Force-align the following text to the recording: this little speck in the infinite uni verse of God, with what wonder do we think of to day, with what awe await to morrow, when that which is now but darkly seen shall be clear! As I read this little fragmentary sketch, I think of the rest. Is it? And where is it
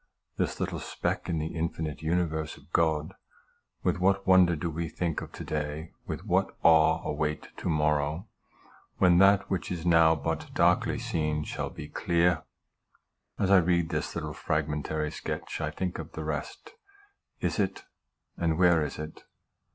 this 0.35 0.59
little 0.59 0.79
speck 0.79 1.29
in 1.29 1.37
the 1.37 1.53
infinite 1.55 2.01
uni 2.01 2.23
verse 2.23 2.57
of 2.57 2.71
God, 2.73 3.13
with 3.83 3.99
what 3.99 4.25
wonder 4.25 4.55
do 4.55 4.67
we 4.71 4.89
think 4.89 5.21
of 5.21 5.31
to 5.33 5.43
day, 5.43 5.91
with 6.07 6.25
what 6.25 6.57
awe 6.63 7.07
await 7.07 7.55
to 7.57 7.69
morrow, 7.69 8.27
when 8.97 9.19
that 9.19 9.47
which 9.51 9.71
is 9.71 9.85
now 9.85 10.15
but 10.15 10.51
darkly 10.55 10.97
seen 10.97 11.43
shall 11.43 11.69
be 11.69 11.87
clear! 11.87 12.41
As 13.37 13.51
I 13.51 13.57
read 13.57 13.89
this 13.89 14.15
little 14.15 14.33
fragmentary 14.33 15.11
sketch, 15.11 15.61
I 15.61 15.69
think 15.69 15.99
of 15.99 16.13
the 16.13 16.23
rest. 16.23 16.71
Is 17.39 17.59
it? 17.59 17.83
And 18.37 18.57
where 18.57 18.83
is 18.83 18.97
it 18.97 19.25